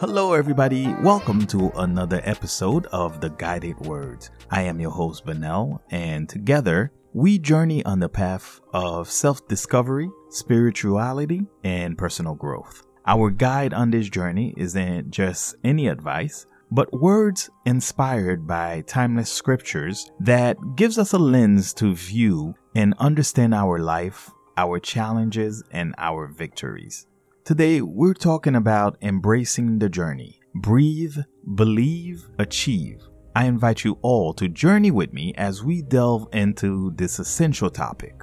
[0.00, 0.94] Hello, everybody.
[1.02, 4.30] Welcome to another episode of The Guided Words.
[4.48, 10.08] I am your host, Benel, and together we journey on the path of self discovery,
[10.30, 12.86] spirituality, and personal growth.
[13.08, 20.08] Our guide on this journey isn't just any advice, but words inspired by timeless scriptures
[20.20, 26.28] that gives us a lens to view and understand our life, our challenges, and our
[26.28, 27.07] victories.
[27.48, 30.38] Today, we're talking about embracing the journey.
[30.54, 31.16] Breathe,
[31.54, 33.00] believe, achieve.
[33.34, 38.22] I invite you all to journey with me as we delve into this essential topic.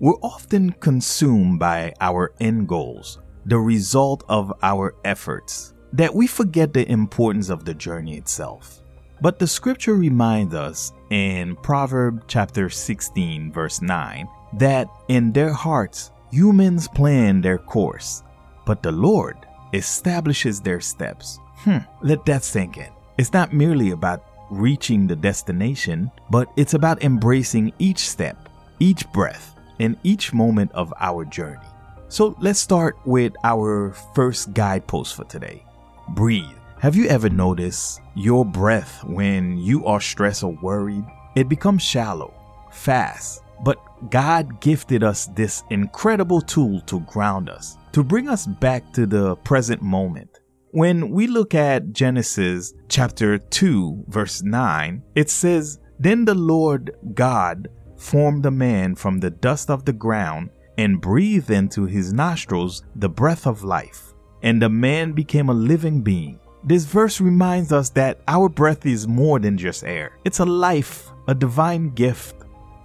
[0.00, 6.72] We're often consumed by our end goals, the result of our efforts, that we forget
[6.72, 8.82] the importance of the journey itself.
[9.20, 16.10] But the scripture reminds us in Proverb chapter 16 verse 9 that in their hearts
[16.32, 18.24] humans plan their course,
[18.68, 19.38] but the Lord
[19.72, 21.40] establishes their steps.
[21.64, 22.92] Hmm, let that sink in.
[23.16, 28.36] It's not merely about reaching the destination, but it's about embracing each step,
[28.78, 31.64] each breath, and each moment of our journey.
[32.10, 35.64] So let's start with our first guidepost for today
[36.10, 36.56] breathe.
[36.80, 41.04] Have you ever noticed your breath when you are stressed or worried?
[41.34, 42.34] It becomes shallow,
[42.70, 43.78] fast, but
[44.10, 49.36] God gifted us this incredible tool to ground us, to bring us back to the
[49.36, 50.40] present moment.
[50.70, 57.68] When we look at Genesis chapter 2, verse 9, it says, Then the Lord God
[57.96, 63.08] formed the man from the dust of the ground and breathed into his nostrils the
[63.08, 66.38] breath of life, and the man became a living being.
[66.64, 71.10] This verse reminds us that our breath is more than just air, it's a life,
[71.26, 72.34] a divine gift.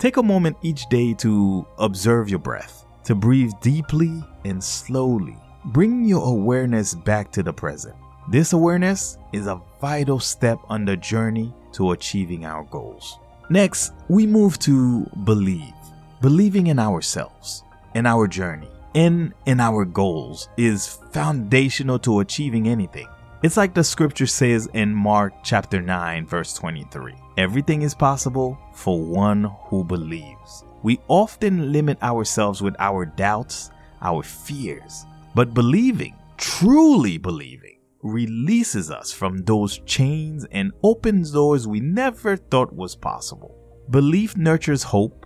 [0.04, 5.38] Take a moment each day to observe your breath, to breathe deeply and slowly.
[5.68, 7.96] Bring your awareness back to the present.
[8.30, 13.18] This awareness is a vital step on the journey to achieving our goals.
[13.50, 15.74] Next, we move to believe.
[16.20, 17.64] Believing in ourselves,
[17.96, 23.08] in our journey, in in our goals is foundational to achieving anything.
[23.44, 27.14] It's like the scripture says in Mark chapter 9 verse 23.
[27.36, 30.64] Everything is possible for one who believes.
[30.82, 33.70] We often limit ourselves with our doubts,
[34.02, 35.06] our fears,
[35.36, 42.74] but believing, truly believing, releases us from those chains and opens doors we never thought
[42.74, 43.58] was possible.
[43.90, 45.26] Belief nurtures hope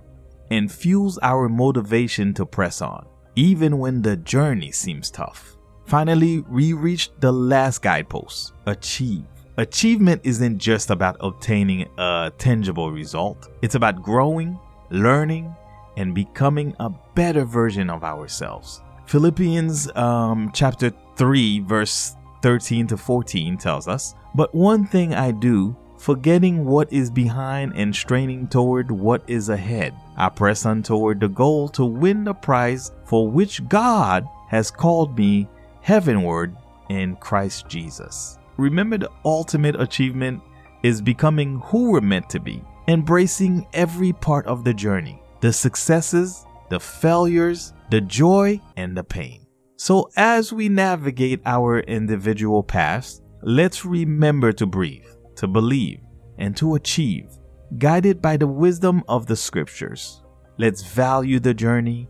[0.50, 5.57] and fuels our motivation to press on, even when the journey seems tough.
[5.88, 9.24] Finally, we reached the last guidepost achieve.
[9.56, 14.60] Achievement isn't just about obtaining a tangible result, it's about growing,
[14.90, 15.56] learning,
[15.96, 18.82] and becoming a better version of ourselves.
[19.06, 25.74] Philippians um, chapter 3, verse 13 to 14 tells us, But one thing I do,
[25.98, 31.30] forgetting what is behind and straining toward what is ahead, I press on toward the
[31.30, 35.48] goal to win the prize for which God has called me
[35.88, 36.54] heavenward
[36.90, 38.38] in Christ Jesus.
[38.58, 40.42] Remember, the ultimate achievement
[40.84, 46.46] is becoming who we're meant to be, embracing every part of the journey the successes,
[46.70, 49.48] the failures, the joy, and the pain.
[49.78, 56.02] So, as we navigate our individual paths, let's remember to breathe, to believe,
[56.38, 57.30] and to achieve,
[57.78, 60.22] guided by the wisdom of the scriptures.
[60.58, 62.10] Let's value the journey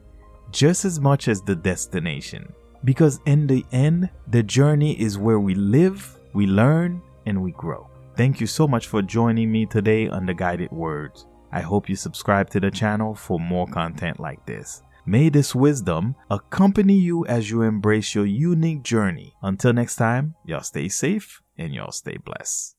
[0.50, 2.56] just as much as the destination.
[2.84, 7.90] Because in the end, the journey is where we live, we learn, and we grow.
[8.16, 11.28] Thank you so much for joining me today on the Guided Words.
[11.52, 14.82] I hope you subscribe to the channel for more content like this.
[15.06, 19.34] May this wisdom accompany you as you embrace your unique journey.
[19.42, 22.76] Until next time, y'all stay safe and y'all stay blessed.